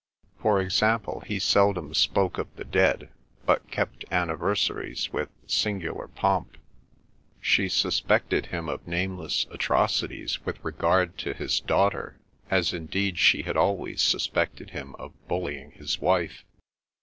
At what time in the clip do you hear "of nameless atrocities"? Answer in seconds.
8.67-10.43